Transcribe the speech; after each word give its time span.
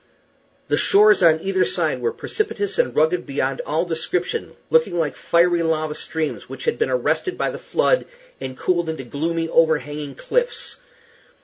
The 0.67 0.77
shores 0.77 1.21
on 1.21 1.39
either 1.41 1.63
side 1.63 2.01
were 2.01 2.11
precipitous 2.11 2.79
and 2.79 2.95
rugged 2.95 3.27
beyond 3.27 3.61
all 3.67 3.85
description, 3.85 4.53
looking 4.71 4.97
like 4.97 5.15
fiery 5.15 5.61
lava 5.61 5.93
streams 5.93 6.49
which 6.49 6.65
had 6.65 6.79
been 6.79 6.89
arrested 6.89 7.37
by 7.37 7.51
the 7.51 7.59
flood, 7.59 8.07
and 8.39 8.57
cooled 8.57 8.89
into 8.89 9.03
gloomy, 9.03 9.47
overhanging 9.47 10.15
cliffs. 10.15 10.77